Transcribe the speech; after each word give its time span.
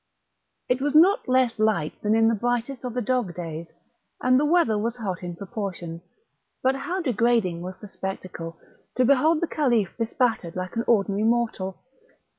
It 0.67 0.81
was 0.81 0.95
not 0.95 1.29
less 1.29 1.59
light 1.59 1.93
than 2.01 2.15
in 2.15 2.27
the 2.27 2.33
brightest 2.33 2.83
of 2.83 2.95
the 2.95 3.03
dog 3.03 3.35
days, 3.35 3.71
and 4.19 4.39
the 4.39 4.47
weather 4.47 4.75
was 4.75 4.97
hot 4.97 5.21
in 5.21 5.35
proportion; 5.35 6.01
but 6.63 6.73
how 6.75 7.01
degrading 7.03 7.61
was 7.61 7.77
the 7.77 7.87
spectacle, 7.87 8.57
to 8.95 9.05
behold 9.05 9.41
the 9.41 9.47
Caliph 9.47 9.95
bespattered 9.99 10.55
like 10.55 10.75
an 10.75 10.85
ordinary 10.87 11.21
mortal! 11.25 11.83